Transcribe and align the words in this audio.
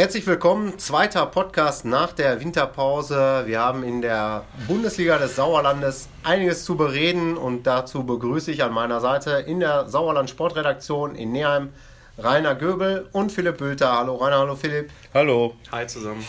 Herzlich 0.00 0.26
willkommen, 0.26 0.78
zweiter 0.78 1.26
Podcast 1.26 1.84
nach 1.84 2.14
der 2.14 2.40
Winterpause. 2.40 3.42
Wir 3.44 3.60
haben 3.60 3.82
in 3.82 4.00
der 4.00 4.46
Bundesliga 4.66 5.18
des 5.18 5.36
Sauerlandes 5.36 6.08
einiges 6.22 6.64
zu 6.64 6.74
bereden 6.74 7.36
und 7.36 7.64
dazu 7.64 8.04
begrüße 8.04 8.50
ich 8.50 8.62
an 8.62 8.72
meiner 8.72 9.00
Seite 9.00 9.32
in 9.32 9.60
der 9.60 9.90
Sauerland 9.90 10.30
Sportredaktion 10.30 11.16
in 11.16 11.32
Neheim 11.32 11.74
Rainer 12.16 12.54
Göbel 12.54 13.10
und 13.12 13.30
Philipp 13.30 13.58
Bülter. 13.58 13.92
Hallo 13.92 14.16
Rainer, 14.16 14.38
hallo 14.38 14.56
Philipp. 14.56 14.90
Hallo. 15.12 15.54
Hi 15.70 15.86
zusammen. 15.86 16.24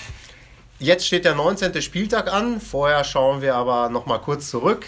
Jetzt 0.80 1.08
steht 1.08 1.24
der 1.24 1.36
19. 1.36 1.82
Spieltag 1.82 2.28
an. 2.34 2.60
Vorher 2.60 3.06
schauen 3.06 3.42
wir 3.42 3.56
aber 3.56 3.88
noch 3.88 4.06
mal 4.06 4.18
kurz 4.18 4.50
zurück. 4.50 4.88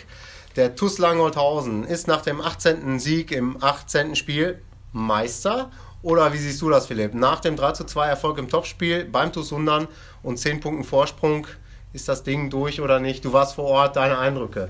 Der 0.58 0.76
TuS 0.76 0.98
Langholthausen 0.98 1.86
ist 1.86 2.10
nach 2.10 2.22
dem 2.22 2.42
18. 2.42 3.00
Sieg 3.00 3.32
im 3.32 3.64
18. 3.64 4.18
Spiel 4.18 4.62
Meister 4.92 5.72
oder 6.04 6.34
wie 6.34 6.38
siehst 6.38 6.62
du 6.62 6.70
das, 6.70 6.88
Philipp? 6.88 7.14
Nach 7.14 7.40
dem 7.40 7.56
3 7.56 7.72
zu 7.72 7.86
2 7.86 8.08
Erfolg 8.08 8.38
im 8.38 8.50
Topspiel 8.50 9.06
beim 9.06 9.32
TuS 9.32 9.48
Sundern 9.48 9.88
und 10.22 10.38
10 10.38 10.60
Punkten 10.60 10.84
Vorsprung, 10.84 11.48
ist 11.94 12.10
das 12.10 12.24
Ding 12.24 12.50
durch 12.50 12.82
oder 12.82 13.00
nicht? 13.00 13.24
Du 13.24 13.34
warst 13.34 13.56
vor 13.56 13.66
Ort, 13.66 13.96
deine 13.96 14.18
Eindrücke? 14.18 14.70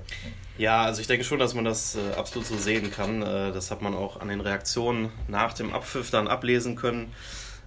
Ja, 0.58 0.84
also 0.84 1.02
ich 1.02 1.08
denke 1.08 1.24
schon, 1.24 1.40
dass 1.40 1.56
man 1.56 1.66
das 1.66 1.96
äh, 1.96 2.16
absolut 2.18 2.48
so 2.48 2.58
sehen 2.58 2.92
kann. 2.92 3.24
Äh, 3.24 3.52
das 3.52 3.72
hat 3.72 3.82
man 3.82 3.96
auch 3.96 4.22
an 4.22 4.28
den 4.28 4.42
Reaktionen 4.42 5.10
nach 5.28 5.54
dem 5.54 5.74
Abpfiff 5.74 6.12
dann 6.12 6.28
ablesen 6.28 6.76
können. 6.76 7.12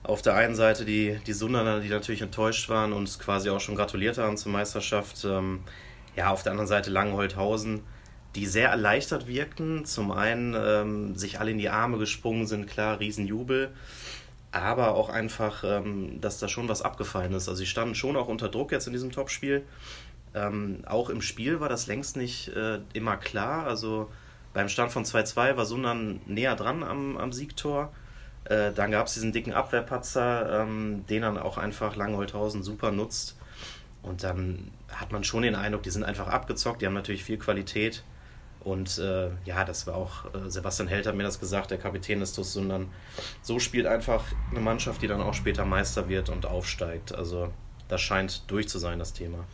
Auf 0.05 0.23
der 0.23 0.34
einen 0.34 0.55
Seite 0.55 0.84
die, 0.84 1.19
die 1.27 1.33
Sunderner, 1.33 1.80
die 1.80 1.89
natürlich 1.89 2.23
enttäuscht 2.23 2.69
waren 2.69 2.92
und 2.92 3.19
quasi 3.19 3.51
auch 3.51 3.59
schon 3.59 3.75
gratuliert 3.75 4.19
haben 4.19 4.37
zur 4.37 4.53
Meisterschaft. 4.53 5.25
Ähm, 5.25 5.64
ja, 6.14 6.30
auf 6.30 6.45
der 6.45 6.53
anderen 6.53 6.69
Seite 6.69 6.91
Langenholthausen 6.91 7.83
die 8.37 8.47
sehr 8.47 8.69
erleichtert 8.69 9.27
wirkten. 9.27 9.85
Zum 9.85 10.13
einen 10.13 10.55
ähm, 10.55 11.17
sich 11.17 11.41
alle 11.41 11.51
in 11.51 11.59
die 11.59 11.71
Arme 11.71 11.99
gesprungen 11.99 12.47
sind, 12.47 12.67
klar, 12.67 13.01
Riesenjubel. 13.01 13.71
Aber 14.53 14.95
auch 14.95 15.09
einfach, 15.09 15.65
ähm, 15.65 16.21
dass 16.21 16.39
da 16.39 16.49
schon 16.49 16.69
was 16.69 16.83
abgefallen 16.83 17.33
ist. 17.33 17.49
Also 17.49 17.59
sie 17.59 17.67
standen 17.67 17.95
schon 17.95 18.17
auch 18.17 18.29
unter 18.29 18.49
Druck 18.49 18.73
jetzt 18.73 18.87
in 18.87 18.93
diesem 18.93 19.11
Topspiel. 19.11 19.65
Ähm, 20.34 20.83
auch 20.87 21.09
im 21.09 21.23
Spiel 21.23 21.61
war 21.61 21.69
das 21.69 21.87
längst 21.87 22.17
nicht 22.17 22.48
äh, 22.48 22.81
immer 22.93 23.17
klar. 23.17 23.67
Also 23.67 24.11
beim 24.53 24.69
Stand 24.69 24.93
von 24.93 25.05
2-2 25.05 25.56
war 25.56 25.67
Sundern 25.67 26.21
näher 26.27 26.56
dran 26.56 26.83
am, 26.83 27.17
am 27.17 27.33
Siegtor. 27.33 27.93
Äh, 28.45 28.73
dann 28.73 28.91
gab 28.91 29.06
es 29.06 29.15
diesen 29.15 29.33
dicken 29.33 29.53
Abwehrpatzer, 29.53 30.62
ähm, 30.62 31.05
den 31.09 31.23
dann 31.23 31.39
auch 31.39 31.56
einfach 31.59 31.97
Langholthausen 31.97 32.62
super 32.62 32.93
nutzt. 32.93 33.37
Und 34.03 34.23
dann 34.23 34.71
hat 34.89 35.11
man 35.11 35.25
schon 35.25 35.43
den 35.43 35.55
Eindruck, 35.55 35.83
die 35.83 35.91
sind 35.91 36.05
einfach 36.05 36.28
abgezockt, 36.28 36.81
die 36.81 36.87
haben 36.87 36.95
natürlich 36.95 37.25
viel 37.25 37.39
Qualität. 37.39 38.05
Und 38.67 38.98
äh, 38.98 39.28
ja, 39.45 39.64
das 39.64 39.86
war 39.86 39.95
auch, 39.95 40.25
äh, 40.34 40.50
Sebastian 40.50 40.89
Held 40.89 41.06
hat 41.06 41.14
mir 41.14 41.22
das 41.22 41.39
gesagt, 41.39 41.70
der 41.70 41.78
Kapitän 41.78 42.19
des 42.19 42.33
TuS, 42.33 42.53
sondern 42.53 42.89
so 43.41 43.61
spielt 43.61 43.86
einfach 43.86 44.25
eine 44.50 44.59
Mannschaft, 44.59 45.03
die 45.03 45.06
dann 45.06 45.22
auch 45.22 45.34
später 45.34 45.64
Meister 45.64 46.09
wird 46.09 46.31
und 46.31 46.47
aufsteigt. 46.47 47.14
Also 47.14 47.53
das 47.87 48.00
scheint 48.00 48.42
durch 48.50 48.69
zu 48.69 48.81
sein, 48.81 48.98
das 48.98 49.12
Thema. 49.12 49.44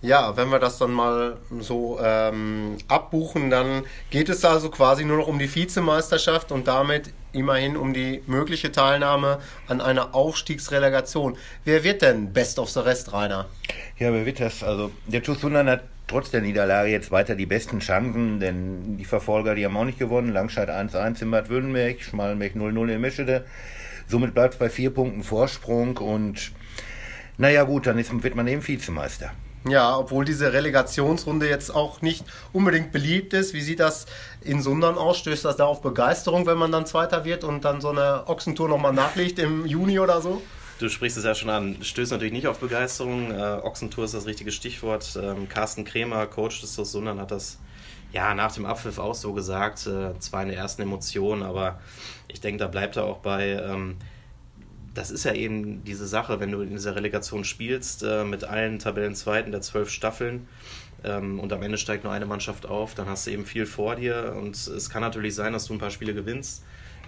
Ja, 0.00 0.38
wenn 0.38 0.48
wir 0.48 0.60
das 0.60 0.78
dann 0.78 0.92
mal 0.92 1.36
so 1.60 1.98
ähm, 2.00 2.78
abbuchen, 2.88 3.50
dann 3.50 3.84
geht 4.08 4.30
es 4.30 4.42
also 4.46 4.70
quasi 4.70 5.04
nur 5.04 5.18
noch 5.18 5.28
um 5.28 5.38
die 5.38 5.54
Vizemeisterschaft 5.54 6.50
und 6.50 6.66
damit 6.66 7.12
immerhin 7.34 7.76
um 7.76 7.92
die 7.92 8.22
mögliche 8.26 8.72
Teilnahme 8.72 9.40
an 9.68 9.80
einer 9.80 10.14
Aufstiegsrelegation. 10.14 11.36
Wer 11.64 11.84
wird 11.84 12.02
denn 12.02 12.32
Best 12.32 12.58
of 12.58 12.70
the 12.70 12.80
Rest, 12.80 13.12
Rainer? 13.12 13.46
Ja, 13.98 14.12
wer 14.12 14.26
wird 14.26 14.40
das? 14.40 14.62
Also 14.62 14.90
der 15.06 15.22
TuS 15.22 15.42
hat 15.42 15.84
trotz 16.06 16.30
der 16.30 16.40
Niederlage 16.40 16.90
jetzt 16.90 17.10
weiter 17.10 17.34
die 17.34 17.46
besten 17.46 17.80
Chancen, 17.80 18.40
denn 18.40 18.96
die 18.96 19.04
Verfolger, 19.04 19.54
die 19.54 19.64
haben 19.64 19.76
auch 19.76 19.84
nicht 19.84 19.98
gewonnen. 19.98 20.32
Langscheid 20.32 20.68
1-1 20.68 21.22
in 21.22 21.30
Bad 21.30 21.48
Württemberg, 21.48 22.00
Schmalenberg 22.00 22.54
0-0 22.54 22.94
in 22.94 23.00
Meschede. 23.00 23.44
Somit 24.06 24.34
bleibt 24.34 24.54
es 24.54 24.58
bei 24.58 24.68
vier 24.68 24.90
Punkten 24.90 25.22
Vorsprung 25.22 25.96
und 25.96 26.52
naja 27.38 27.64
gut, 27.64 27.86
dann 27.86 27.98
ist, 27.98 28.22
wird 28.22 28.36
man 28.36 28.46
eben 28.46 28.66
Vizemeister. 28.66 29.32
Ja, 29.66 29.96
obwohl 29.96 30.26
diese 30.26 30.52
Relegationsrunde 30.52 31.48
jetzt 31.48 31.74
auch 31.74 32.02
nicht 32.02 32.24
unbedingt 32.52 32.92
beliebt 32.92 33.32
ist. 33.32 33.54
Wie 33.54 33.62
sieht 33.62 33.80
das 33.80 34.04
in 34.42 34.60
Sundern 34.60 34.98
aus? 34.98 35.18
Stößt 35.18 35.46
das 35.46 35.56
da 35.56 35.64
auf 35.64 35.80
Begeisterung, 35.80 36.44
wenn 36.46 36.58
man 36.58 36.70
dann 36.70 36.84
Zweiter 36.84 37.24
wird 37.24 37.44
und 37.44 37.64
dann 37.64 37.80
so 37.80 37.88
eine 37.88 38.24
Ochsentour 38.26 38.68
nochmal 38.68 38.92
nachlegt 38.92 39.38
im 39.38 39.64
Juni 39.64 39.98
oder 39.98 40.20
so? 40.20 40.42
Du 40.80 40.90
sprichst 40.90 41.16
es 41.16 41.24
ja 41.24 41.34
schon 41.34 41.48
an, 41.48 41.78
stößt 41.80 42.12
natürlich 42.12 42.32
nicht 42.34 42.46
auf 42.46 42.58
Begeisterung. 42.58 43.30
Äh, 43.30 43.60
Ochsentour 43.62 44.04
ist 44.04 44.12
das 44.12 44.26
richtige 44.26 44.52
Stichwort. 44.52 45.18
Ähm, 45.22 45.48
Carsten 45.48 45.84
Kremer, 45.84 46.26
Coach 46.26 46.60
des 46.60 46.74
TuS 46.74 46.92
Sundern, 46.92 47.18
hat 47.18 47.30
das 47.30 47.58
ja 48.12 48.34
nach 48.34 48.52
dem 48.52 48.66
Abpfiff 48.66 48.98
auch 48.98 49.14
so 49.14 49.32
gesagt. 49.32 49.86
Äh, 49.86 50.18
zwar 50.18 50.42
in 50.42 50.48
der 50.48 50.58
ersten 50.58 50.82
Emotion, 50.82 51.42
aber 51.42 51.80
ich 52.28 52.40
denke, 52.40 52.58
da 52.58 52.66
bleibt 52.66 52.96
er 52.96 53.04
auch 53.04 53.18
bei. 53.18 53.52
Ähm, 53.52 53.96
das 54.94 55.10
ist 55.10 55.24
ja 55.24 55.34
eben 55.34 55.84
diese 55.84 56.06
Sache, 56.06 56.40
wenn 56.40 56.52
du 56.52 56.60
in 56.60 56.70
dieser 56.70 56.96
Relegation 56.96 57.44
spielst, 57.44 58.02
äh, 58.02 58.24
mit 58.24 58.44
allen 58.44 58.78
Tabellenzweiten 58.78 59.52
der 59.52 59.60
zwölf 59.60 59.90
Staffeln 59.90 60.48
ähm, 61.02 61.40
und 61.40 61.52
am 61.52 61.62
Ende 61.62 61.78
steigt 61.78 62.04
nur 62.04 62.12
eine 62.12 62.26
Mannschaft 62.26 62.66
auf, 62.66 62.94
dann 62.94 63.08
hast 63.08 63.26
du 63.26 63.30
eben 63.30 63.44
viel 63.44 63.66
vor 63.66 63.96
dir 63.96 64.34
und 64.40 64.56
es 64.56 64.90
kann 64.90 65.02
natürlich 65.02 65.34
sein, 65.34 65.52
dass 65.52 65.66
du 65.66 65.74
ein 65.74 65.78
paar 65.78 65.90
Spiele 65.90 66.14
gewinnst 66.14 66.62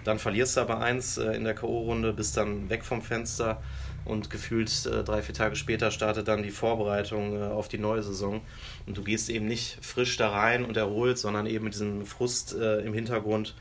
dann 0.07 0.19
verlierst 0.19 0.55
du 0.55 0.61
aber 0.61 0.79
eins 0.79 1.17
äh, 1.17 1.33
in 1.33 1.43
der 1.43 1.53
K.O.-Runde, 1.53 2.13
bist 2.13 2.37
dann 2.37 2.69
weg 2.69 2.85
vom 2.85 3.01
Fenster 3.01 3.61
und 4.05 4.29
gefühlt 4.29 4.85
äh, 4.85 5.03
drei, 5.03 5.21
vier 5.21 5.35
Tage 5.35 5.57
später 5.57 5.91
startet 5.91 6.29
dann 6.29 6.43
die 6.43 6.49
Vorbereitung 6.49 7.35
äh, 7.35 7.43
auf 7.47 7.67
die 7.67 7.77
neue 7.77 8.01
Saison. 8.01 8.39
Und 8.85 8.97
du 8.97 9.03
gehst 9.03 9.29
eben 9.29 9.47
nicht 9.47 9.79
frisch 9.81 10.15
da 10.15 10.29
rein 10.29 10.63
und 10.63 10.77
erholt, 10.77 11.17
sondern 11.17 11.45
eben 11.45 11.65
mit 11.65 11.73
diesem 11.73 12.05
Frust 12.05 12.55
äh, 12.55 12.79
im 12.85 12.93
Hintergrund. 12.93 13.53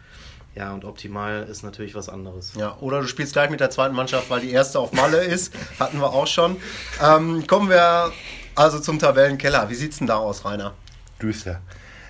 Ja, 0.57 0.73
und 0.73 0.87
optimal 0.87 1.47
ist 1.51 1.63
natürlich 1.63 1.95
was 1.95 2.09
anderes. 2.09 2.55
Ja, 2.57 2.79
oder 2.81 3.03
du 3.03 3.07
spielst 3.07 3.35
gleich 3.35 3.51
mit 3.51 3.61
der 3.61 3.69
zweiten 3.69 3.95
Mannschaft, 3.95 4.31
weil 4.31 4.41
die 4.41 4.51
erste 4.51 4.79
auf 4.79 4.93
Malle 4.93 5.23
ist. 5.23 5.55
Hatten 5.79 5.99
wir 5.99 6.11
auch 6.13 6.27
schon. 6.27 6.57
Ähm, 7.03 7.47
kommen 7.47 7.69
wir 7.69 8.11
also 8.55 8.81
zum 8.81 8.99
Tabellenkeller. 8.99 9.69
Wie 9.69 9.75
sieht 9.75 9.93
es 9.93 9.99
denn 9.99 10.07
da 10.07 10.17
aus, 10.17 10.47
Rainer? 10.47 10.73
Düster. 11.21 11.61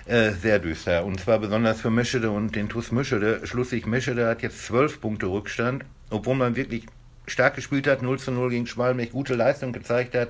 Äh, 0.05 0.31
sehr 0.31 0.59
düster. 0.59 1.03
Und 1.03 1.19
zwar 1.19 1.39
besonders 1.39 1.81
für 1.81 1.89
Meschede 1.89 2.31
und 2.31 2.55
den 2.55 2.69
TuS 2.69 2.93
Meschede. 2.93 3.45
Schlusslich 3.45 3.85
Meschede 3.85 4.27
hat 4.27 4.41
jetzt 4.41 4.65
zwölf 4.65 5.01
Punkte 5.01 5.25
Rückstand, 5.25 5.83
obwohl 6.09 6.35
man 6.35 6.55
wirklich 6.55 6.85
stark 7.25 7.55
gespielt 7.55 7.85
hat, 7.85 8.01
0 8.01 8.17
zu 8.17 8.31
0 8.31 8.49
gegen 8.49 8.65
Schmalmich, 8.65 9.11
gute 9.11 9.35
Leistung 9.35 9.73
gezeigt 9.73 10.15
hat 10.15 10.29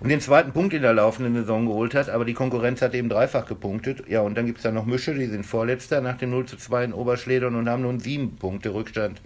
und 0.00 0.08
den 0.08 0.20
zweiten 0.20 0.52
Punkt 0.52 0.74
in 0.74 0.82
der 0.82 0.92
laufenden 0.92 1.34
Saison 1.34 1.66
geholt 1.66 1.94
hat, 1.94 2.08
aber 2.08 2.24
die 2.24 2.34
Konkurrenz 2.34 2.82
hat 2.82 2.94
eben 2.94 3.08
dreifach 3.08 3.46
gepunktet. 3.46 4.04
Ja, 4.08 4.20
und 4.20 4.36
dann 4.36 4.46
gibt 4.46 4.58
es 4.58 4.62
da 4.62 4.70
noch 4.70 4.86
Mische, 4.86 5.14
die 5.14 5.26
sind 5.26 5.44
Vorletzter 5.44 6.00
nach 6.00 6.16
dem 6.16 6.30
0 6.30 6.46
zu 6.46 6.56
2 6.56 6.84
in 6.84 6.92
Oberschledern 6.92 7.54
und 7.56 7.68
haben 7.68 7.82
nun 7.82 7.98
sieben 7.98 8.36
Punkte 8.36 8.72
Rückstand 8.74 9.20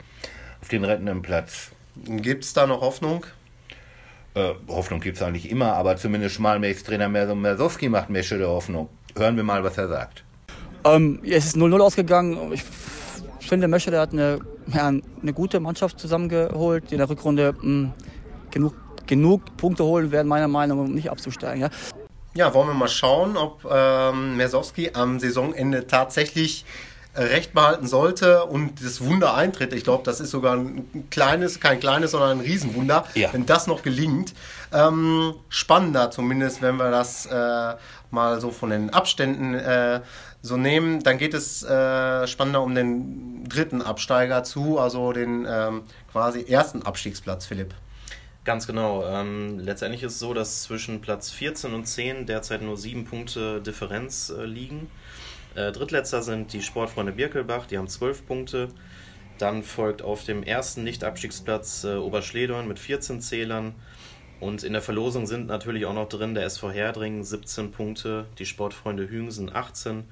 auf 0.61 0.69
den 0.69 0.84
rettenden 0.84 1.21
Platz. 1.21 1.72
Gibt 2.06 2.44
es 2.44 2.55
da 2.55 2.66
noch 2.66 2.81
Hoffnung? 2.81 3.27
Äh, 4.34 4.53
Hoffnung 4.69 5.00
gibt 5.00 5.16
es 5.16 5.22
eigentlich 5.22 5.50
immer, 5.50 5.75
aber 5.75 5.97
zumindest 5.97 6.37
Schmalmechs 6.37 6.84
Trainer 6.84 7.09
Mersowski 7.09 7.91
macht 7.91 8.09
Mesche 8.09 8.38
der 8.38 8.49
Hoffnung. 8.49 8.88
Hören 9.16 9.37
wir 9.37 9.44
mal, 9.44 9.62
was 9.62 9.77
er 9.77 9.88
sagt. 9.88 10.25
Ähm, 10.84 11.21
es 11.22 11.44
ist 11.44 11.56
0-0 11.56 11.81
ausgegangen. 11.81 12.53
Ich 12.53 12.65
finde, 13.47 13.69
Mesche 13.69 13.91
der 13.91 14.00
hat 14.00 14.12
eine, 14.12 14.38
ja, 14.72 14.88
eine 14.88 15.32
gute 15.34 15.61
Mannschaft 15.61 16.00
zusammengeholt, 16.00 16.84
die 16.88 16.94
in 16.94 16.99
der 16.99 17.11
Rückrunde 17.11 17.53
mh, 17.53 17.62
hm, 17.62 17.93
genug, 18.50 18.75
genug 19.06 19.56
Punkte 19.56 19.84
holen 19.84 20.10
werden, 20.10 20.28
meiner 20.28 20.48
Meinung 20.48 20.78
nach, 20.78 20.84
um 20.84 20.94
nicht 20.94 21.10
abzusteigen. 21.10 21.62
Ja. 21.62 21.70
Ja, 22.34 22.54
wollen 22.54 22.68
wir 22.68 22.74
mal 22.74 22.88
schauen, 22.88 23.36
ob 23.36 23.68
ähm, 23.70 24.38
Mersowski 24.38 24.92
am 24.94 25.20
Saisonende 25.20 25.86
tatsächlich 25.86 26.64
recht 27.14 27.52
behalten 27.52 27.86
sollte 27.86 28.44
und 28.46 28.82
das 28.82 29.04
Wunder 29.04 29.34
eintritt. 29.34 29.74
Ich 29.74 29.84
glaube, 29.84 30.02
das 30.04 30.18
ist 30.18 30.30
sogar 30.30 30.56
ein 30.56 31.08
kleines, 31.10 31.60
kein 31.60 31.78
kleines, 31.78 32.12
sondern 32.12 32.38
ein 32.38 32.40
Riesenwunder, 32.40 33.04
ja. 33.14 33.30
wenn 33.32 33.44
das 33.44 33.66
noch 33.66 33.82
gelingt. 33.82 34.32
Ähm, 34.72 35.34
spannender 35.50 36.10
zumindest, 36.10 36.62
wenn 36.62 36.76
wir 36.76 36.90
das 36.90 37.26
äh, 37.26 37.74
mal 38.10 38.40
so 38.40 38.50
von 38.50 38.70
den 38.70 38.90
Abständen 38.90 39.54
äh, 39.54 40.00
so 40.40 40.56
nehmen. 40.56 41.02
Dann 41.02 41.19
geht 41.19 41.34
es 41.34 41.62
äh, 41.62 42.26
spannender 42.26 42.62
um 42.62 42.74
den 42.74 43.44
dritten 43.46 43.82
Absteiger 43.82 44.42
zu, 44.42 44.78
also 44.78 45.12
den 45.12 45.46
ähm, 45.48 45.82
quasi 46.10 46.46
ersten 46.48 46.82
Abstiegsplatz, 46.82 47.44
Philipp. 47.44 47.74
Ganz 48.44 48.66
genau. 48.66 49.06
Ähm, 49.06 49.61
letztendlich 49.61 50.02
ist 50.02 50.14
es 50.14 50.19
so, 50.19 50.34
dass 50.34 50.64
zwischen 50.64 51.00
Platz 51.00 51.31
14 51.31 51.72
und 51.75 51.87
10 51.87 52.26
derzeit 52.26 52.62
nur 52.62 52.76
sieben 52.76 53.05
Punkte 53.05 53.61
Differenz 53.61 54.31
äh, 54.31 54.44
liegen. 54.44 54.90
Äh, 55.55 55.70
Drittletzter 55.70 56.22
sind 56.22 56.52
die 56.52 56.61
Sportfreunde 56.61 57.12
Birkelbach, 57.12 57.67
die 57.67 57.78
haben 57.78 57.87
12 57.87 58.26
Punkte. 58.26 58.69
Dann 59.38 59.62
folgt 59.62 60.02
auf 60.02 60.25
dem 60.25 60.43
ersten 60.43 60.82
Nicht-Abstiegsplatz 60.82 61.84
äh, 61.84 61.94
Oberschledorn 61.94 62.67
mit 62.67 62.81
14 62.81 63.20
Zählern. 63.20 63.75
Und 64.40 64.64
in 64.64 64.72
der 64.72 64.82
Verlosung 64.82 65.28
sind 65.28 65.46
natürlich 65.46 65.87
auch 65.87 65.94
noch 65.94 66.08
drin 66.08 66.34
der 66.34 66.44
SV 66.44 66.72
Herdringen 66.72 67.22
17 67.22 67.70
Punkte, 67.70 68.26
die 68.40 68.46
Sportfreunde 68.46 69.08
Hüngsen 69.08 69.55
18 69.55 70.02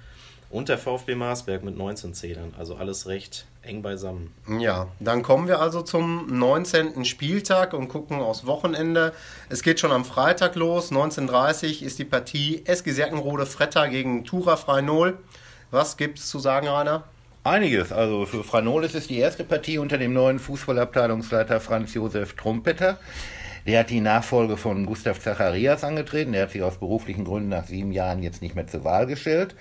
und 0.50 0.69
der 0.69 0.79
VfB 0.79 1.14
Marsberg 1.14 1.62
mit 1.62 1.76
19 1.76 2.12
Zählern. 2.12 2.55
Also 2.58 2.75
alles 2.75 3.06
recht 3.06 3.47
eng 3.62 3.82
beisammen. 3.82 4.35
Ja, 4.58 4.88
dann 4.99 5.23
kommen 5.23 5.47
wir 5.47 5.61
also 5.61 5.82
zum 5.82 6.26
19. 6.26 7.05
Spieltag 7.05 7.73
und 7.73 7.88
gucken 7.88 8.20
aufs 8.20 8.47
Wochenende. 8.47 9.12
Es 9.49 9.62
geht 9.62 9.81
schon 9.81 9.93
am 9.93 10.05
Freitag 10.05 10.56
los. 10.56 10.91
19.30 10.91 11.81
Uhr 11.81 11.87
ist 11.87 11.99
die 11.99 12.05
Partie 12.05 12.62
SG 12.64 12.91
Serkenrode 12.91 13.47
Fretter 13.47 13.88
gegen 13.88 14.25
Tura 14.25 14.56
Freinol. 14.56 15.19
Was 15.70 15.97
gibt 15.97 16.19
es 16.19 16.29
zu 16.29 16.41
sagen, 16.41 16.67
Rainer? 16.67 17.05
Einiges. 17.44 17.93
Also 17.93 18.26
für 18.26 18.44
Franol 18.44 18.85
ist 18.85 18.94
es 18.94 19.06
die 19.06 19.19
erste 19.19 19.44
Partie 19.44 19.79
unter 19.79 19.96
dem 19.96 20.12
neuen 20.12 20.38
Fußballabteilungsleiter 20.38 21.61
Franz 21.61 21.94
Josef 21.94 22.35
Trumpeter. 22.35 22.99
Der 23.67 23.81
hat 23.81 23.91
die 23.91 24.00
Nachfolge 24.00 24.56
von 24.56 24.85
Gustav 24.85 25.20
Zacharias 25.20 25.85
angetreten. 25.85 26.32
Der 26.32 26.43
hat 26.43 26.50
sich 26.50 26.62
aus 26.62 26.79
beruflichen 26.79 27.25
Gründen 27.25 27.50
nach 27.50 27.67
sieben 27.67 27.93
Jahren 27.93 28.23
jetzt 28.23 28.43
nicht 28.43 28.56
mehr 28.56 28.67
zur 28.67 28.85
Wahl 28.85 29.06
gestellt. 29.06 29.55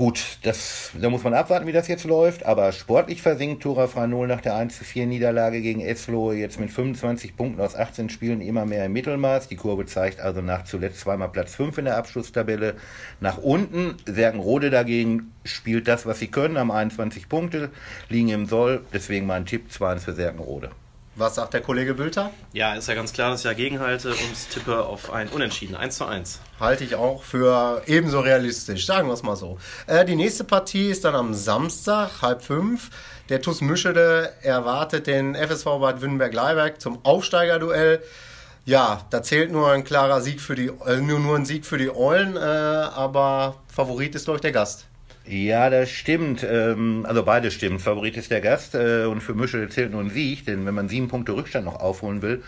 Gut, 0.00 0.38
das, 0.44 0.92
da 0.98 1.10
muss 1.10 1.24
man 1.24 1.34
abwarten, 1.34 1.66
wie 1.66 1.72
das 1.72 1.86
jetzt 1.86 2.04
läuft. 2.04 2.46
Aber 2.46 2.72
sportlich 2.72 3.20
versinkt 3.20 3.62
Tora 3.62 3.86
Franol 3.86 4.28
nach 4.28 4.40
der 4.40 4.56
1 4.56 4.78
4 4.78 5.04
Niederlage 5.04 5.60
gegen 5.60 5.82
Eslohe 5.82 6.36
jetzt 6.36 6.58
mit 6.58 6.70
25 6.70 7.36
Punkten 7.36 7.60
aus 7.60 7.76
18 7.76 8.08
Spielen 8.08 8.40
immer 8.40 8.64
mehr 8.64 8.86
im 8.86 8.94
Mittelmaß. 8.94 9.48
Die 9.48 9.56
Kurve 9.56 9.84
zeigt 9.84 10.18
also 10.18 10.40
nach 10.40 10.64
zuletzt 10.64 11.00
zweimal 11.00 11.28
Platz 11.28 11.54
5 11.54 11.76
in 11.76 11.84
der 11.84 11.98
Abschlusstabelle 11.98 12.76
nach 13.20 13.36
unten. 13.36 13.96
Sergenrode 14.06 14.70
dagegen 14.70 15.34
spielt 15.44 15.86
das, 15.86 16.06
was 16.06 16.18
sie 16.18 16.28
können, 16.28 16.56
haben 16.56 16.70
21 16.70 17.28
Punkte, 17.28 17.68
liegen 18.08 18.30
im 18.30 18.46
Soll. 18.46 18.82
Deswegen 18.94 19.26
mein 19.26 19.44
Tipp 19.44 19.70
2 19.70 19.98
für 19.98 20.14
Sergenrode. 20.14 20.70
Was 21.16 21.34
sagt 21.34 21.54
der 21.54 21.60
Kollege 21.60 21.94
Bülter? 21.94 22.30
Ja, 22.52 22.74
ist 22.74 22.86
ja 22.86 22.94
ganz 22.94 23.12
klar, 23.12 23.30
dass 23.30 23.40
ich 23.40 23.44
dagegen 23.44 23.80
halte 23.80 24.10
und 24.10 24.50
tippe 24.52 24.84
auf 24.84 25.12
ein 25.12 25.28
Unentschieden, 25.28 25.74
1 25.74 25.96
zu 25.96 26.06
1. 26.06 26.38
Halte 26.60 26.84
ich 26.84 26.94
auch 26.94 27.24
für 27.24 27.82
ebenso 27.86 28.20
realistisch, 28.20 28.86
sagen 28.86 29.08
wir 29.08 29.14
es 29.14 29.24
mal 29.24 29.34
so. 29.34 29.58
Äh, 29.88 30.04
die 30.04 30.14
nächste 30.14 30.44
Partie 30.44 30.88
ist 30.88 31.04
dann 31.04 31.16
am 31.16 31.34
Samstag, 31.34 32.22
halb 32.22 32.42
fünf. 32.42 32.90
Der 33.28 33.42
TuS 33.42 33.60
Mischede 33.60 34.32
erwartet 34.42 35.08
den 35.08 35.34
FSV 35.34 35.64
Bad 35.64 36.00
Württemberg-Leiberg 36.00 36.80
zum 36.80 37.04
Aufsteigerduell. 37.04 38.02
Ja, 38.64 39.00
da 39.10 39.20
zählt 39.22 39.50
nur 39.50 39.72
ein 39.72 39.82
klarer 39.82 40.20
Sieg 40.20 40.40
für 40.40 40.54
die, 40.54 40.70
äh, 40.86 41.00
nur, 41.00 41.18
nur 41.18 41.34
ein 41.34 41.44
Sieg 41.44 41.66
für 41.66 41.76
die 41.76 41.90
Eulen, 41.90 42.36
äh, 42.36 42.40
aber 42.40 43.56
Favorit 43.66 44.14
ist, 44.14 44.26
glaube 44.26 44.36
ich, 44.36 44.42
der 44.42 44.52
Gast. 44.52 44.86
Ja, 45.26 45.70
das 45.70 45.90
stimmt. 45.90 46.44
Ähm, 46.48 47.04
also 47.06 47.24
beide 47.24 47.50
stimmen. 47.50 47.78
Favorit 47.78 48.16
ist 48.16 48.30
der 48.30 48.40
Gast 48.40 48.74
äh, 48.74 49.04
und 49.04 49.20
für 49.20 49.34
Mischel 49.34 49.68
zählt 49.68 49.92
nur 49.92 50.00
ein 50.00 50.10
Sieg, 50.10 50.46
denn 50.46 50.66
wenn 50.66 50.74
man 50.74 50.88
sieben 50.88 51.08
Punkte 51.08 51.32
Rückstand 51.32 51.66
noch 51.66 51.80
aufholen 51.80 52.22
will, 52.22 52.42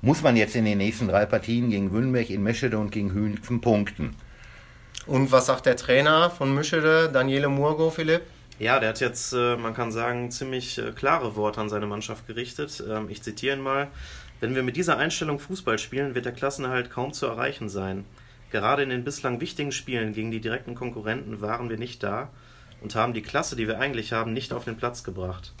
muss 0.00 0.22
man 0.22 0.36
jetzt 0.36 0.56
in 0.56 0.64
den 0.64 0.78
nächsten 0.78 1.08
drei 1.08 1.26
Partien 1.26 1.70
gegen 1.70 1.92
Wünnberg, 1.92 2.30
in 2.30 2.42
Meschede 2.42 2.78
und 2.78 2.90
gegen 2.90 3.12
Hünzen 3.12 3.60
punkten. 3.60 4.16
Und 5.06 5.32
was 5.32 5.46
sagt 5.46 5.66
der 5.66 5.76
Trainer 5.76 6.30
von 6.30 6.54
Mischede, 6.54 7.10
Daniele 7.12 7.48
Murgo, 7.48 7.90
Philipp? 7.90 8.22
Ja, 8.58 8.78
der 8.78 8.90
hat 8.90 9.00
jetzt, 9.00 9.32
äh, 9.32 9.56
man 9.56 9.74
kann 9.74 9.90
sagen, 9.90 10.30
ziemlich 10.30 10.78
äh, 10.78 10.92
klare 10.92 11.34
Worte 11.34 11.60
an 11.60 11.68
seine 11.68 11.86
Mannschaft 11.86 12.26
gerichtet. 12.26 12.82
Ähm, 12.88 13.08
ich 13.08 13.22
zitiere 13.22 13.56
ihn 13.56 13.62
mal. 13.62 13.88
Wenn 14.40 14.54
wir 14.54 14.62
mit 14.62 14.76
dieser 14.76 14.98
Einstellung 14.98 15.38
Fußball 15.38 15.78
spielen, 15.78 16.14
wird 16.14 16.26
der 16.26 16.32
Klassenerhalt 16.32 16.90
kaum 16.90 17.12
zu 17.12 17.26
erreichen 17.26 17.68
sein. 17.68 18.04
Gerade 18.52 18.82
in 18.82 18.90
den 18.90 19.02
bislang 19.02 19.40
wichtigen 19.40 19.72
Spielen 19.72 20.12
gegen 20.12 20.30
die 20.30 20.40
direkten 20.40 20.74
Konkurrenten 20.74 21.40
waren 21.40 21.70
wir 21.70 21.78
nicht 21.78 22.02
da 22.02 22.28
und 22.82 22.94
haben 22.94 23.14
die 23.14 23.22
Klasse, 23.22 23.56
die 23.56 23.66
wir 23.66 23.80
eigentlich 23.80 24.12
haben, 24.12 24.34
nicht 24.34 24.52
auf 24.52 24.64
den 24.64 24.76
Platz 24.76 25.02
gebracht. 25.02 25.54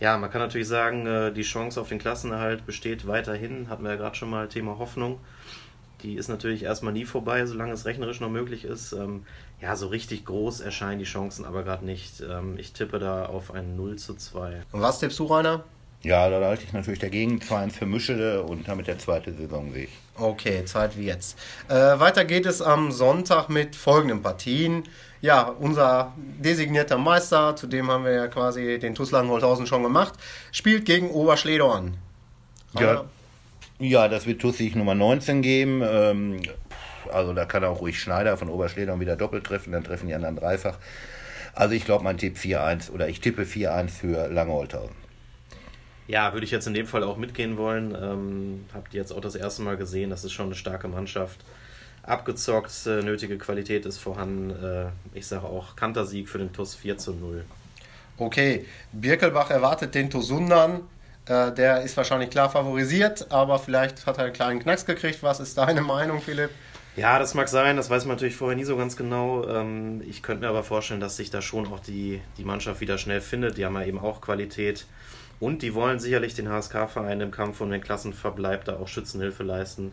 Ja, 0.00 0.16
man 0.18 0.30
kann 0.30 0.40
natürlich 0.40 0.68
sagen, 0.68 1.04
äh, 1.06 1.32
die 1.32 1.42
Chance 1.42 1.80
auf 1.80 1.88
den 1.88 1.98
Klassenerhalt 1.98 2.64
besteht 2.64 3.08
weiterhin. 3.08 3.68
Hatten 3.68 3.82
wir 3.82 3.90
ja 3.90 3.96
gerade 3.96 4.14
schon 4.14 4.30
mal 4.30 4.48
Thema 4.48 4.78
Hoffnung. 4.78 5.18
Die 6.02 6.14
ist 6.14 6.28
natürlich 6.28 6.62
erstmal 6.62 6.92
nie 6.92 7.04
vorbei, 7.04 7.44
solange 7.44 7.72
es 7.72 7.86
rechnerisch 7.86 8.20
noch 8.20 8.30
möglich 8.30 8.64
ist. 8.64 8.92
Ähm, 8.92 9.26
ja, 9.60 9.74
so 9.74 9.88
richtig 9.88 10.24
groß 10.24 10.60
erscheinen 10.60 11.00
die 11.00 11.04
Chancen 11.04 11.44
aber 11.44 11.64
gerade 11.64 11.84
nicht. 11.84 12.20
Ähm, 12.20 12.56
ich 12.56 12.72
tippe 12.72 13.00
da 13.00 13.26
auf 13.26 13.52
ein 13.52 13.74
0 13.74 13.96
zu 13.96 14.14
2. 14.14 14.62
Und 14.70 14.80
was 14.80 15.00
tippst 15.00 15.18
du, 15.18 15.26
Rainer? 15.26 15.64
Ja, 16.02 16.28
da 16.28 16.44
halte 16.44 16.64
ich 16.64 16.72
natürlich 16.72 16.98
dagegen. 16.98 17.38
2-1 17.38 17.70
für 17.70 17.86
Mischede 17.86 18.42
und 18.42 18.66
damit 18.66 18.88
der 18.88 18.98
zweite 18.98 19.32
Saisonweg. 19.32 19.88
Okay, 20.16 20.64
Zeit 20.64 20.98
wie 20.98 21.06
jetzt. 21.06 21.38
Äh, 21.68 21.74
weiter 21.74 22.24
geht 22.24 22.44
es 22.44 22.60
am 22.60 22.90
Sonntag 22.90 23.48
mit 23.48 23.76
folgenden 23.76 24.22
Partien. 24.22 24.82
Ja, 25.20 25.42
unser 25.42 26.12
designierter 26.16 26.98
Meister, 26.98 27.54
zu 27.54 27.68
dem 27.68 27.88
haben 27.88 28.04
wir 28.04 28.12
ja 28.12 28.26
quasi 28.26 28.80
den 28.80 28.96
TuS 28.96 29.12
Langenholthausen 29.12 29.68
schon 29.68 29.84
gemacht, 29.84 30.14
spielt 30.50 30.84
gegen 30.84 31.10
Oberschledorn. 31.10 31.96
Ja, 32.78 33.04
ja, 33.78 34.08
das 34.08 34.26
wird 34.26 34.40
TuS 34.40 34.58
sich 34.58 34.74
Nummer 34.74 34.94
19 34.94 35.42
geben. 35.42 35.82
Ähm, 35.84 36.42
also 37.12 37.32
da 37.32 37.44
kann 37.44 37.64
auch 37.64 37.80
ruhig 37.80 38.00
Schneider 38.00 38.36
von 38.36 38.48
Oberschledorn 38.48 39.00
wieder 39.00 39.16
doppelt 39.16 39.44
treffen, 39.44 39.72
dann 39.72 39.84
treffen 39.84 40.08
die 40.08 40.14
anderen 40.14 40.36
dreifach. 40.36 40.78
Also 41.54 41.74
ich 41.74 41.84
glaube, 41.84 42.04
mein 42.04 42.18
Tipp 42.18 42.36
4-1 42.36 42.90
oder 42.90 43.08
ich 43.08 43.20
tippe 43.20 43.42
4-1 43.42 43.88
für 43.90 44.28
Langeholthausen. 44.28 45.01
Ja, 46.08 46.32
würde 46.32 46.44
ich 46.44 46.50
jetzt 46.50 46.66
in 46.66 46.74
dem 46.74 46.86
Fall 46.86 47.04
auch 47.04 47.16
mitgehen 47.16 47.56
wollen. 47.56 47.96
Ähm, 48.00 48.64
habt 48.74 48.92
ihr 48.94 49.00
jetzt 49.00 49.12
auch 49.12 49.20
das 49.20 49.34
erste 49.34 49.62
Mal 49.62 49.76
gesehen, 49.76 50.10
das 50.10 50.24
ist 50.24 50.32
schon 50.32 50.46
eine 50.46 50.54
starke 50.54 50.88
Mannschaft. 50.88 51.40
Abgezockt, 52.02 52.72
äh, 52.86 53.02
nötige 53.02 53.38
Qualität 53.38 53.86
ist 53.86 53.98
vorhanden. 53.98 54.50
Äh, 54.50 54.86
ich 55.16 55.26
sage 55.26 55.46
auch 55.46 55.76
Kantersieg 55.76 56.28
für 56.28 56.38
den 56.38 56.52
TUS 56.52 56.74
4 56.74 56.98
zu 56.98 57.12
0. 57.12 57.44
Okay, 58.18 58.66
Birkelbach 58.92 59.50
erwartet 59.50 59.94
den 59.94 60.10
Tosundern. 60.10 60.82
Äh, 61.26 61.52
der 61.52 61.82
ist 61.82 61.96
wahrscheinlich 61.96 62.30
klar 62.30 62.50
favorisiert, 62.50 63.26
aber 63.30 63.58
vielleicht 63.58 64.06
hat 64.06 64.18
er 64.18 64.24
einen 64.24 64.32
kleinen 64.32 64.60
Knacks 64.60 64.84
gekriegt. 64.84 65.22
Was 65.22 65.38
ist 65.38 65.56
deine 65.56 65.80
Meinung, 65.80 66.20
Philipp? 66.20 66.50
Ja, 66.96 67.18
das 67.18 67.32
mag 67.34 67.48
sein, 67.48 67.76
das 67.76 67.88
weiß 67.88 68.04
man 68.04 68.16
natürlich 68.16 68.36
vorher 68.36 68.56
nie 68.56 68.64
so 68.64 68.76
ganz 68.76 68.96
genau. 68.96 69.48
Ähm, 69.48 70.02
ich 70.06 70.22
könnte 70.22 70.42
mir 70.42 70.48
aber 70.48 70.62
vorstellen, 70.62 71.00
dass 71.00 71.16
sich 71.16 71.30
da 71.30 71.40
schon 71.40 71.66
auch 71.72 71.80
die, 71.80 72.20
die 72.36 72.44
Mannschaft 72.44 72.80
wieder 72.80 72.98
schnell 72.98 73.20
findet. 73.20 73.56
Die 73.56 73.64
haben 73.64 73.74
ja 73.76 73.84
eben 73.84 73.98
auch 73.98 74.20
Qualität. 74.20 74.86
Und 75.42 75.62
die 75.62 75.74
wollen 75.74 75.98
sicherlich 75.98 76.34
den 76.34 76.48
HSK-Verein 76.48 77.20
im 77.20 77.32
Kampf 77.32 77.60
um 77.60 77.68
den 77.68 77.80
Klassenverbleib 77.80 78.64
da 78.64 78.76
auch 78.76 78.86
Schützenhilfe 78.86 79.42
leisten. 79.42 79.92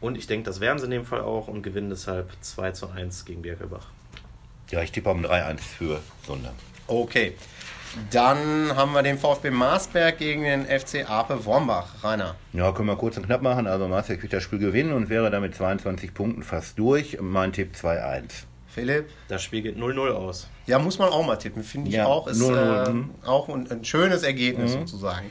Und 0.00 0.16
ich 0.16 0.28
denke, 0.28 0.44
das 0.44 0.60
werden 0.60 0.78
sie 0.78 0.84
in 0.84 0.92
dem 0.92 1.04
Fall 1.04 1.20
auch 1.20 1.48
und 1.48 1.64
gewinnen 1.64 1.90
deshalb 1.90 2.30
2 2.42 2.70
zu 2.70 2.88
1 2.88 3.24
gegen 3.24 3.42
Birkelbach. 3.42 3.88
Ja, 4.70 4.80
ich 4.80 4.92
tippe 4.92 5.10
um 5.10 5.24
3-1 5.24 5.58
für 5.58 6.00
Sunder. 6.24 6.52
Okay. 6.86 7.34
Dann 8.12 8.76
haben 8.76 8.92
wir 8.92 9.02
den 9.02 9.18
VfB 9.18 9.50
Marsberg 9.50 10.16
gegen 10.16 10.44
den 10.44 10.64
FC 10.64 11.10
Ape 11.10 11.44
Wormbach. 11.44 12.04
Rainer. 12.04 12.36
Ja, 12.52 12.70
können 12.70 12.86
wir 12.86 12.94
kurz 12.94 13.16
und 13.16 13.26
knapp 13.26 13.42
machen. 13.42 13.66
Also 13.66 13.88
Marsberg 13.88 14.22
wird 14.22 14.32
das 14.32 14.44
Spiel 14.44 14.60
gewinnen 14.60 14.92
und 14.92 15.08
wäre 15.08 15.32
damit 15.32 15.56
22 15.56 16.14
Punkten 16.14 16.44
fast 16.44 16.78
durch. 16.78 17.18
Mein 17.20 17.52
Tipp 17.52 17.72
2-1. 17.74 18.44
Philipp? 18.78 19.08
Das 19.28 19.42
Spiel 19.42 19.62
geht 19.62 19.76
0-0 19.76 20.10
aus. 20.10 20.48
Ja, 20.66 20.78
muss 20.78 20.98
man 20.98 21.08
auch 21.08 21.26
mal 21.26 21.36
tippen, 21.36 21.62
finde 21.62 21.88
ich 21.88 21.96
ja, 21.96 22.06
auch. 22.06 22.26
Ist 22.28 22.38
0 22.38 22.54
-0. 22.54 23.04
Äh, 23.24 23.26
auch 23.26 23.48
ein, 23.48 23.70
ein, 23.70 23.84
schönes 23.84 24.22
Ergebnis 24.22 24.74
mhm. 24.74 24.86
sozusagen. 24.86 25.30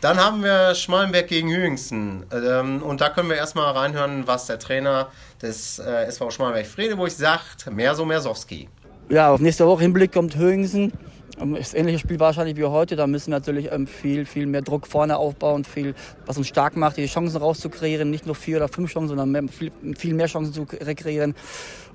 Dann 0.00 0.18
haben 0.18 0.42
wir 0.42 0.74
Schmalenberg 0.74 1.28
gegen 1.28 1.48
Hüingsten. 1.48 2.26
Ähm, 2.32 2.82
und 2.82 3.00
da 3.00 3.08
können 3.08 3.28
wir 3.28 3.36
erstmal 3.36 3.72
reinhören, 3.72 4.26
was 4.26 4.46
der 4.46 4.58
Trainer 4.58 5.08
des 5.40 5.78
äh, 5.78 6.06
SV 6.06 6.30
Schmalenberg 6.30 6.66
Fredeburg 6.66 7.10
sagt. 7.10 7.70
Merso 7.70 8.04
Mersowski. 8.04 8.68
Ja, 9.08 9.30
auf 9.30 9.40
nächste 9.40 9.66
Woche 9.66 9.82
Hinblick 9.82 10.12
kommt 10.12 10.36
Hüingsten. 10.36 10.92
Ähm, 11.40 11.54
das 11.54 11.74
ähnliche 11.74 11.98
Spiel 11.98 12.20
wahrscheinlich 12.20 12.56
wie 12.56 12.64
heute. 12.64 12.96
Da 12.96 13.06
müssen 13.06 13.30
wir 13.30 13.36
natürlich 13.36 13.70
ähm, 13.70 13.86
viel, 13.86 14.26
viel 14.26 14.46
mehr 14.46 14.62
Druck 14.62 14.86
vorne 14.86 15.16
aufbauen, 15.16 15.64
viel, 15.64 15.94
was 16.26 16.36
uns 16.36 16.48
stark 16.48 16.76
macht, 16.76 16.96
die 16.96 17.06
Chancen 17.06 17.36
rauszukreieren. 17.36 18.10
Nicht 18.10 18.26
nur 18.26 18.34
vier 18.34 18.56
oder 18.56 18.68
fünf 18.68 18.92
Chancen, 18.92 19.08
sondern 19.08 19.30
mehr, 19.30 19.44
viel, 19.48 19.72
viel, 19.96 20.14
mehr 20.14 20.26
Chancen 20.26 20.52
zu 20.52 20.66
rekreieren. 20.80 21.34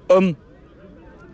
Ähm, 0.10 0.36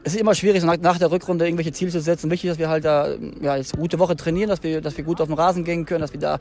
es 0.04 0.14
ist 0.14 0.20
immer 0.20 0.36
schwierig, 0.36 0.62
so 0.62 0.68
nach, 0.68 0.78
nach, 0.78 0.98
der 0.98 1.12
Rückrunde 1.12 1.46
irgendwelche 1.46 1.72
Ziele 1.72 1.92
zu 1.92 2.02
setzen. 2.02 2.30
Wichtig, 2.30 2.50
dass 2.50 2.60
wir 2.60 2.70
halt 2.70 2.86
da 2.86 3.10
ja, 3.42 3.56
jetzt 3.56 3.74
eine 3.74 3.82
gute 3.82 4.00
Woche 4.00 4.16
trainieren, 4.16 4.50
dass 4.50 4.62
wir, 4.64 4.82
dass 4.82 4.98
wir 4.98 5.04
gut 5.04 5.22
auf 5.22 5.28
den 5.28 5.36
Rasen 5.36 5.64
gehen 5.64 5.86
können, 5.86 6.02
dass 6.02 6.14
wir 6.14 6.20
da 6.20 6.40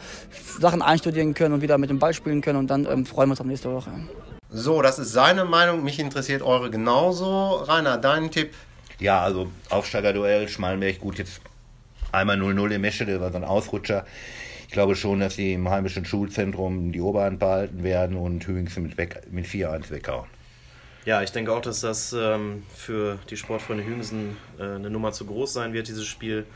Sachen 0.61 0.83
einstudieren 0.83 1.35
können 1.35 1.55
und 1.55 1.63
wieder 1.63 1.79
mit 1.79 1.91
dem 1.91 1.99
Ball 1.99 2.13
spielen 2.15 2.41
können 2.41 2.59
und 2.59 2.69
dann 2.69 2.87
ähm, 2.87 3.07
freuen 3.07 3.29
wir 3.29 3.33
uns 3.33 3.41
auf 3.41 3.47
nächste 3.47 3.73
Woche. 3.73 3.91
So, 4.51 4.83
das 4.83 4.99
ist 4.99 5.13
seine 5.13 5.45
Meinung. 5.45 5.83
Mich 5.85 5.99
interessiert 5.99 6.43
eure 6.43 6.71
genauso. 6.71 7.57
Rainer, 7.57 7.99
dein 7.99 8.31
Tipp? 8.31 8.53
Ja, 8.99 9.23
also 9.23 9.51
Aufsteigerduell, 9.71 10.49
Schmalenberg, 10.49 10.99
gut, 11.01 11.19
jetzt 11.19 11.41
einmal 12.11 12.37
0-0 12.37 12.75
im 12.75 12.81
Meschede, 12.81 13.21
war 13.21 13.31
so 13.31 13.37
ein 13.37 13.45
Ausrutscher. 13.45 14.05
Ich 14.67 14.73
glaube 14.73 14.97
schon, 14.97 15.21
dass 15.21 15.35
sie 15.37 15.55
im 15.55 15.69
heimischen 15.69 16.05
Schulzentrum 16.05 16.93
die 16.93 17.01
Oberhand 17.01 17.39
behalten 17.39 17.83
werden 17.83 18.17
und 18.17 18.47
Hüingsen 18.47 18.83
mit, 18.85 18.97
mit 19.33 19.47
4-1 19.47 19.91
weghauen. 19.91 20.27
Ja, 21.05 21.23
ich 21.23 21.33
denke 21.33 21.53
auch, 21.53 21.61
dass 21.61 21.81
das 21.81 22.13
ähm, 22.13 22.63
für 22.75 23.19
die 23.29 23.37
Sportfreunde 23.37 23.85
Hüngsen 23.85 24.37
äh, 24.59 24.63
eine 24.63 24.89
Nummer 24.91 25.13
zu 25.13 25.27
groß 25.27 25.53
sein 25.53 25.73
wird, 25.73 25.89
dieses 25.89 26.07
Spiel. 26.07 26.47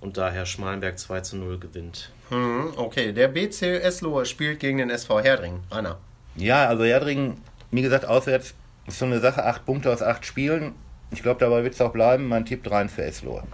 Und 0.00 0.18
daher 0.18 0.44
Schmalenberg 0.44 0.98
2 0.98 1.20
zu 1.22 1.36
0 1.36 1.58
gewinnt. 1.58 2.10
Hm, 2.28 2.74
okay, 2.76 3.12
der 3.12 3.28
BC 3.28 3.82
Eslohe 3.82 4.26
spielt 4.26 4.60
gegen 4.60 4.76
den 4.78 4.90
SV 4.90 5.20
Herdring. 5.20 5.60
Anna. 5.70 5.98
Ja, 6.36 6.66
also 6.66 6.84
Herdring, 6.84 7.38
wie 7.70 7.80
gesagt, 7.80 8.04
auswärts 8.04 8.54
ist 8.86 8.98
so 8.98 9.06
eine 9.06 9.20
Sache, 9.20 9.44
acht 9.44 9.64
Punkte 9.64 9.90
aus 9.90 10.02
acht 10.02 10.26
Spielen. 10.26 10.72
Ich 11.10 11.22
glaube, 11.22 11.40
dabei 11.40 11.62
wird 11.62 11.74
es 11.74 11.80
auch 11.80 11.92
bleiben. 11.92 12.28
Mein 12.28 12.44
Tipp 12.44 12.62
3 12.64 12.88
für 12.88 13.04
Eslohe. 13.04 13.44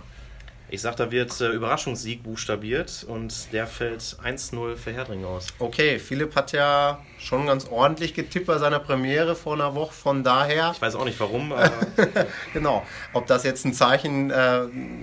Ich 0.72 0.82
sag, 0.82 0.94
da 0.94 1.10
wird 1.10 1.40
äh, 1.40 1.48
Überraschungssieg 1.48 2.22
buchstabiert 2.22 3.04
und 3.08 3.52
der 3.52 3.66
fällt 3.66 4.00
1-0 4.00 4.76
für 4.76 4.92
Herdring 4.92 5.24
aus. 5.24 5.48
Okay, 5.58 5.98
Philipp 5.98 6.36
hat 6.36 6.52
ja 6.52 7.00
schon 7.18 7.46
ganz 7.46 7.66
ordentlich 7.66 8.14
getippt 8.14 8.46
bei 8.46 8.56
seiner 8.58 8.78
Premiere 8.78 9.34
vor 9.34 9.54
einer 9.54 9.74
Woche, 9.74 9.92
von 9.92 10.22
daher. 10.22 10.70
Ich 10.72 10.80
weiß 10.80 10.94
auch 10.94 11.04
nicht 11.04 11.18
warum, 11.18 11.52
aber. 11.52 11.72
genau. 12.52 12.86
Ob 13.12 13.26
das 13.26 13.42
jetzt 13.42 13.64
ein 13.64 13.74
Zeichen 13.74 14.30
äh, 14.30 14.60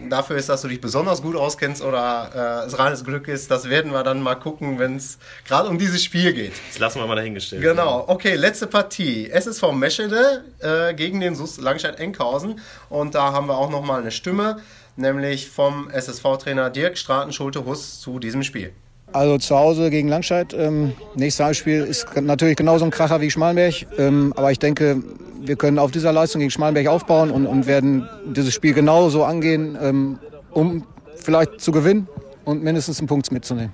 dafür 0.09 0.38
ist, 0.38 0.47
dass 0.47 0.62
du 0.62 0.69
dich 0.69 0.79
besonders 0.79 1.21
gut 1.21 1.36
auskennst 1.36 1.83
oder 1.83 2.63
äh, 2.63 2.67
es 2.67 2.79
reines 2.79 3.03
Glück 3.03 3.27
ist, 3.27 3.51
das 3.51 3.69
werden 3.69 3.91
wir 3.91 4.03
dann 4.03 4.21
mal 4.21 4.36
gucken, 4.36 4.79
wenn 4.79 4.95
es 4.95 5.17
gerade 5.45 5.67
um 5.67 5.77
dieses 5.77 6.01
Spiel 6.01 6.31
geht. 6.31 6.53
Das 6.69 6.79
lassen 6.79 7.00
wir 7.00 7.07
mal 7.07 7.15
dahingestellt. 7.15 7.62
Genau. 7.62 8.05
Okay, 8.07 8.36
letzte 8.36 8.67
Partie. 8.67 9.29
SSV 9.29 9.74
Meschede 9.74 10.45
äh, 10.59 10.93
gegen 10.93 11.19
den 11.19 11.36
SUS 11.36 11.57
Langstedt-Enkhausen 11.57 12.62
und 12.88 13.15
da 13.15 13.33
haben 13.33 13.47
wir 13.47 13.57
auch 13.57 13.69
nochmal 13.69 14.00
eine 14.00 14.12
Stimme. 14.12 14.62
Nämlich 14.98 15.50
vom 15.50 15.89
SSV-Trainer 15.89 16.70
Dirk 16.70 16.98
Stratenschulte-Huss 16.98 18.00
zu 18.01 18.20
diesem 18.20 18.44
Spiel. 18.44 18.72
Also 19.13 19.38
zu 19.38 19.56
Hause 19.56 19.89
gegen 19.89 20.10
Langscheid. 20.10 20.54
Ähm, 20.54 20.94
nächstes 21.16 21.46
Heimspiel 21.46 21.84
ist 21.84 22.08
natürlich 22.20 22.58
genauso 22.58 22.84
ein 22.84 22.92
Kracher 22.92 23.22
wie 23.22 23.32
Schmalenberg. 23.32 23.88
Ähm, 23.98 24.34
aber 24.36 24.51
ich 24.51 24.60
denke, 24.60 25.01
wir 25.39 25.56
können 25.56 25.80
auf 25.80 25.92
dieser 25.92 26.12
Leistung 26.12 26.39
gegen 26.39 26.51
Schmalenberg 26.51 26.88
aufbauen 26.88 27.32
und, 27.32 27.48
und 27.48 27.68
werden 27.68 28.08
dieses 28.25 28.54
Spiel 28.54 28.74
genauso 28.74 29.24
angehen, 29.24 29.77
ähm, 29.82 30.20
um 30.51 30.86
vielleicht 31.16 31.62
zu 31.62 31.72
gewinnen 31.72 32.08
und 32.44 32.63
mindestens 32.63 33.00
einen 33.00 33.08
Punkt 33.08 33.32
mitzunehmen. 33.32 33.74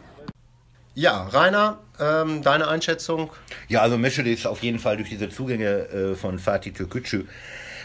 Ja, 0.94 1.24
Rainer, 1.24 1.80
ähm, 2.00 2.44
deine 2.44 2.68
Einschätzung? 2.68 3.32
Ja, 3.68 3.82
also 3.82 3.98
Meschede 3.98 4.32
ist 4.32 4.46
auf 4.46 4.62
jeden 4.62 4.78
Fall 4.78 4.98
durch 4.98 5.10
diese 5.10 5.30
Zugänge 5.30 5.88
äh, 5.90 6.16
von 6.16 6.38
Fatih 6.38 6.72
Türkücü 6.72 7.26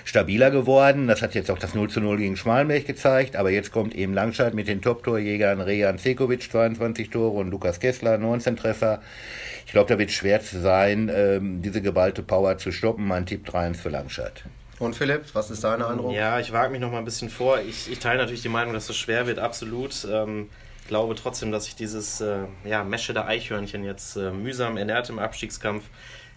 stabiler 0.08 0.50
geworden. 0.50 1.06
Das 1.06 1.20
hat 1.20 1.34
jetzt 1.34 1.50
auch 1.50 1.58
das 1.58 1.74
0 1.74 1.90
zu 1.90 2.00
0 2.00 2.16
gegen 2.16 2.36
Schmalenberg 2.36 2.86
gezeigt. 2.86 3.36
Aber 3.36 3.50
jetzt 3.50 3.72
kommt 3.72 3.94
eben 3.94 4.14
Langscheid 4.14 4.54
mit 4.54 4.66
den 4.66 4.80
Top-Torjägern 4.80 5.60
Rejan 5.60 5.98
Sekovic, 5.98 6.50
22 6.50 7.10
Tore 7.10 7.38
und 7.38 7.50
Lukas 7.50 7.78
Kessler, 7.78 8.16
19 8.16 8.56
Treffer. 8.56 9.02
Ich 9.66 9.72
glaube, 9.72 9.92
da 9.92 9.98
wird 9.98 10.10
schwer 10.10 10.40
zu 10.40 10.60
sein, 10.60 11.10
ähm, 11.14 11.60
diese 11.60 11.82
geballte 11.82 12.22
Power 12.22 12.56
zu 12.56 12.72
stoppen. 12.72 13.06
Mein 13.06 13.26
Tipp 13.26 13.46
3-1 13.46 13.74
für 13.74 13.90
Langscheid. 13.90 14.44
Und 14.78 14.96
Philipp, 14.96 15.24
was 15.34 15.50
ist 15.50 15.62
dein 15.62 15.82
Eindruck? 15.82 16.14
Ja, 16.14 16.40
ich 16.40 16.52
wage 16.52 16.72
mich 16.72 16.80
noch 16.80 16.90
mal 16.90 16.98
ein 16.98 17.04
bisschen 17.04 17.28
vor. 17.28 17.60
Ich, 17.60 17.90
ich 17.92 17.98
teile 17.98 18.18
natürlich 18.18 18.42
die 18.42 18.48
Meinung, 18.48 18.72
dass 18.72 18.88
es 18.88 18.96
schwer 18.96 19.26
wird, 19.26 19.38
absolut. 19.38 20.06
Ähm, 20.10 20.48
glaube 20.86 21.16
trotzdem, 21.16 21.52
dass 21.52 21.68
ich 21.68 21.76
dieses 21.76 22.22
äh, 22.22 22.38
ja, 22.64 22.82
Meschede 22.82 23.26
Eichhörnchen 23.26 23.84
jetzt 23.84 24.16
äh, 24.16 24.30
mühsam 24.30 24.78
ernährt 24.78 25.10
im 25.10 25.18
Abstiegskampf 25.18 25.84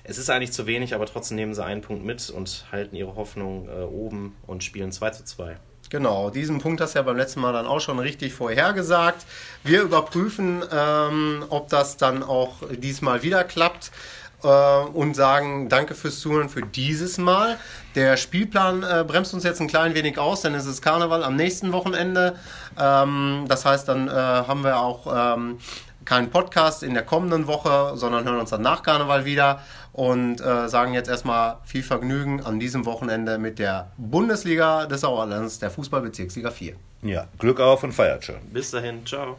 es 0.03 0.17
ist 0.17 0.29
eigentlich 0.29 0.51
zu 0.51 0.67
wenig, 0.67 0.95
aber 0.95 1.05
trotzdem 1.05 1.37
nehmen 1.37 1.53
sie 1.53 1.63
einen 1.63 1.81
Punkt 1.81 2.03
mit 2.03 2.29
und 2.29 2.65
halten 2.71 2.95
ihre 2.95 3.15
Hoffnung 3.15 3.67
äh, 3.69 3.83
oben 3.83 4.35
und 4.47 4.63
spielen 4.63 4.91
2 4.91 5.09
zu 5.11 5.23
2. 5.25 5.57
Genau, 5.89 6.29
diesen 6.29 6.59
Punkt 6.59 6.79
hast 6.79 6.95
du 6.95 6.99
ja 6.99 7.03
beim 7.03 7.17
letzten 7.17 7.41
Mal 7.41 7.51
dann 7.51 7.65
auch 7.65 7.81
schon 7.81 7.99
richtig 7.99 8.33
vorhergesagt. 8.33 9.25
Wir 9.63 9.81
überprüfen, 9.81 10.63
ähm, 10.71 11.43
ob 11.49 11.67
das 11.67 11.97
dann 11.97 12.23
auch 12.23 12.63
diesmal 12.71 13.23
wieder 13.23 13.43
klappt 13.43 13.91
äh, 14.41 14.47
und 14.47 15.15
sagen 15.15 15.67
Danke 15.67 15.93
fürs 15.93 16.21
Zuhören 16.21 16.47
für 16.47 16.61
dieses 16.61 17.17
Mal. 17.17 17.57
Der 17.95 18.15
Spielplan 18.15 18.83
äh, 18.83 19.03
bremst 19.05 19.33
uns 19.33 19.43
jetzt 19.43 19.59
ein 19.59 19.67
klein 19.67 19.93
wenig 19.93 20.17
aus, 20.17 20.41
denn 20.41 20.55
es 20.55 20.65
ist 20.65 20.81
Karneval 20.81 21.25
am 21.25 21.35
nächsten 21.35 21.73
Wochenende. 21.73 22.37
Ähm, 22.79 23.45
das 23.49 23.65
heißt, 23.65 23.89
dann 23.89 24.07
äh, 24.07 24.11
haben 24.11 24.63
wir 24.63 24.79
auch 24.79 25.35
ähm, 25.35 25.57
keinen 26.05 26.29
Podcast 26.29 26.83
in 26.83 26.93
der 26.93 27.03
kommenden 27.03 27.47
Woche, 27.47 27.93
sondern 27.95 28.23
hören 28.23 28.39
uns 28.39 28.49
dann 28.49 28.61
nach 28.61 28.81
Karneval 28.81 29.25
wieder 29.25 29.61
und 29.93 30.41
äh, 30.41 30.69
sagen 30.69 30.93
jetzt 30.93 31.09
erstmal 31.09 31.57
viel 31.65 31.83
Vergnügen 31.83 32.41
an 32.41 32.59
diesem 32.59 32.85
Wochenende 32.85 33.37
mit 33.37 33.59
der 33.59 33.91
Bundesliga 33.97 34.85
des 34.85 35.01
Sauerlands, 35.01 35.59
der 35.59 35.69
Fußballbezirksliga 35.69 36.51
4. 36.51 36.75
Ja, 37.03 37.27
Glück 37.39 37.59
auf 37.59 37.83
und 37.83 37.93
feiert 37.93 38.23
schon. 38.25 38.39
Bis 38.53 38.71
dahin, 38.71 39.05
ciao. 39.05 39.37